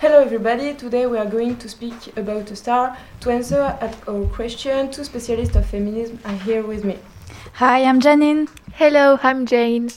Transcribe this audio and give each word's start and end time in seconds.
Hello 0.00 0.22
everybody, 0.22 0.72
today 0.72 1.04
we 1.04 1.18
are 1.18 1.26
going 1.26 1.58
to 1.58 1.68
speak 1.68 2.16
about 2.16 2.50
a 2.50 2.56
star. 2.56 2.96
To 3.20 3.30
answer 3.30 3.60
at 3.82 4.08
our 4.08 4.24
question, 4.28 4.90
two 4.90 5.04
specialists 5.04 5.54
of 5.56 5.66
feminism 5.66 6.18
are 6.24 6.36
here 6.36 6.62
with 6.62 6.86
me. 6.86 6.96
Hi, 7.56 7.84
I'm 7.84 8.00
Janine. 8.00 8.48
Hello, 8.72 9.18
I'm 9.22 9.44
Jane. 9.44 9.90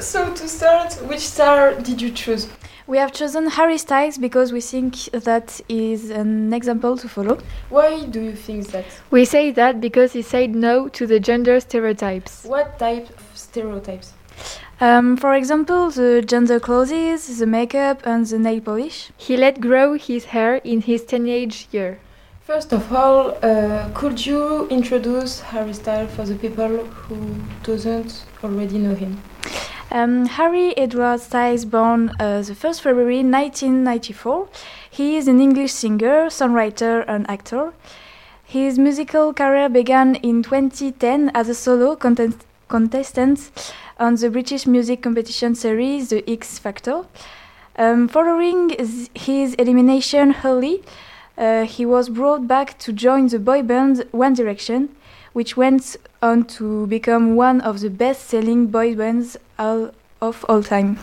So 0.00 0.32
to 0.32 0.48
start, 0.48 0.94
which 1.08 1.20
star 1.28 1.74
did 1.74 2.00
you 2.00 2.10
choose? 2.10 2.48
We 2.86 2.96
have 2.96 3.12
chosen 3.12 3.48
Harry 3.48 3.76
Styles 3.76 4.16
because 4.16 4.50
we 4.50 4.62
think 4.62 4.94
that 5.12 5.60
is 5.68 6.08
an 6.08 6.54
example 6.54 6.96
to 6.96 7.06
follow. 7.06 7.38
Why 7.68 8.06
do 8.06 8.20
you 8.20 8.32
think 8.32 8.68
that? 8.68 8.86
We 9.10 9.26
say 9.26 9.50
that 9.50 9.78
because 9.80 10.14
he 10.14 10.22
said 10.22 10.54
no 10.54 10.88
to 10.88 11.06
the 11.06 11.20
gender 11.20 11.60
stereotypes. 11.60 12.44
What 12.44 12.78
type 12.78 13.10
of 13.10 13.26
stereotypes? 13.34 14.14
Um, 14.80 15.18
for 15.18 15.34
example, 15.34 15.90
the 15.90 16.22
gender 16.26 16.58
clothes, 16.58 17.38
the 17.38 17.46
makeup, 17.46 18.00
and 18.06 18.24
the 18.24 18.38
nail 18.38 18.60
polish. 18.62 19.10
He 19.18 19.36
let 19.36 19.60
grow 19.60 19.98
his 19.98 20.24
hair 20.24 20.56
in 20.64 20.80
his 20.80 21.04
teenage 21.04 21.68
year. 21.72 22.00
First 22.40 22.72
of 22.72 22.90
all, 22.90 23.36
uh, 23.42 23.90
could 23.92 24.24
you 24.24 24.66
introduce 24.68 25.40
Harry 25.40 25.74
Styles 25.74 26.10
for 26.14 26.24
the 26.24 26.36
people 26.36 26.86
who 26.86 27.16
doesn't 27.62 28.24
already 28.42 28.78
know 28.78 28.94
him? 28.94 29.20
Um, 29.92 30.26
Harry 30.26 30.76
Edward 30.76 31.20
Styles, 31.20 31.64
born 31.64 32.10
uh, 32.20 32.42
the 32.42 32.52
1st 32.52 32.80
February 32.80 33.24
1994. 33.24 34.48
He 34.88 35.16
is 35.16 35.26
an 35.26 35.40
English 35.40 35.72
singer, 35.72 36.26
songwriter, 36.26 37.04
and 37.08 37.28
actor. 37.28 37.72
His 38.44 38.78
musical 38.78 39.34
career 39.34 39.68
began 39.68 40.14
in 40.16 40.44
2010 40.44 41.32
as 41.34 41.48
a 41.48 41.56
solo 41.56 41.96
contest- 41.96 42.46
contestant 42.68 43.50
on 43.98 44.14
the 44.14 44.30
British 44.30 44.64
music 44.64 45.02
competition 45.02 45.56
series 45.56 46.10
The 46.10 46.22
X 46.30 46.60
Factor. 46.60 47.06
Um, 47.76 48.06
following 48.06 48.70
his 49.14 49.54
elimination 49.54 50.36
early, 50.44 50.84
uh, 51.36 51.64
he 51.64 51.84
was 51.84 52.08
brought 52.08 52.46
back 52.46 52.78
to 52.78 52.92
join 52.92 53.26
the 53.26 53.40
boy 53.40 53.62
band 53.62 54.04
One 54.12 54.34
Direction, 54.34 54.90
which 55.32 55.56
went 55.56 55.96
on 56.22 56.44
to 56.44 56.86
become 56.86 57.36
one 57.36 57.60
of 57.60 57.80
the 57.80 57.90
best 57.90 58.26
selling 58.28 58.66
boy 58.66 58.94
bands 58.94 59.36
all, 59.58 59.90
of 60.20 60.44
all 60.48 60.62
time. 60.62 60.96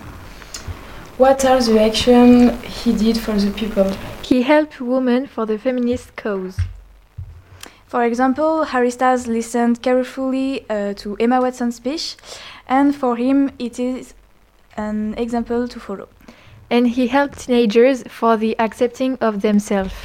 What 1.18 1.44
are 1.46 1.62
the 1.62 1.82
actions 1.82 2.64
he 2.84 2.94
did 2.94 3.18
for 3.18 3.34
the 3.34 3.52
people? 3.52 3.92
He 4.22 4.44
helped 4.44 4.80
women 4.80 5.26
for 5.26 5.46
the 5.46 5.58
feminist 5.58 6.16
cause. 6.16 6.60
For 7.88 8.04
example, 8.04 8.66
Harry 8.66 8.92
Styles 8.92 9.28
listened 9.28 9.82
carefully 9.82 10.70
uh, 10.70 10.94
to 10.96 11.16
Emma 11.20 11.40
Watson's 11.40 11.78
speech, 11.78 12.18
and 12.68 12.94
for 12.94 13.16
him, 13.16 13.50
it 13.58 13.80
is 13.80 14.14
an 14.76 15.16
example 15.18 15.68
to 15.70 15.80
follow. 15.80 16.10
And 16.70 16.90
he 16.90 17.08
helped 17.08 17.40
teenagers 17.40 18.04
for 18.10 18.36
the 18.36 18.60
accepting 18.60 19.18
of 19.22 19.42
themselves. 19.42 19.96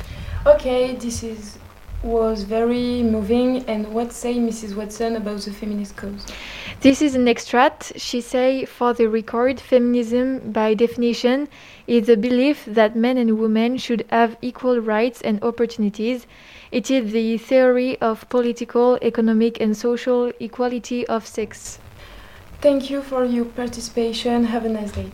Okay, 0.46 0.94
this 0.94 1.24
is 1.24 1.58
was 2.02 2.42
very 2.42 3.02
moving. 3.02 3.64
And 3.68 3.88
what 3.92 4.12
say 4.12 4.36
Mrs. 4.36 4.76
Watson 4.76 5.16
about 5.16 5.40
the 5.40 5.52
feminist 5.52 5.96
cause? 5.96 6.26
This 6.80 7.00
is 7.00 7.14
an 7.14 7.28
extract. 7.28 7.92
She 7.96 8.20
say, 8.20 8.64
for 8.64 8.92
the 8.92 9.06
record, 9.06 9.60
feminism, 9.60 10.52
by 10.52 10.74
definition, 10.74 11.48
is 11.86 12.06
the 12.06 12.16
belief 12.16 12.64
that 12.66 12.96
men 12.96 13.16
and 13.18 13.38
women 13.38 13.78
should 13.78 14.04
have 14.10 14.36
equal 14.42 14.80
rights 14.80 15.20
and 15.22 15.42
opportunities. 15.44 16.26
It 16.72 16.90
is 16.90 17.12
the 17.12 17.38
theory 17.38 18.00
of 18.00 18.28
political, 18.28 18.98
economic, 19.02 19.60
and 19.60 19.76
social 19.76 20.32
equality 20.40 21.06
of 21.06 21.26
sex. 21.26 21.78
Thank 22.60 22.90
you 22.90 23.02
for 23.02 23.24
your 23.24 23.44
participation. 23.44 24.44
Have 24.44 24.64
a 24.64 24.68
nice 24.68 24.92
day. 24.92 25.10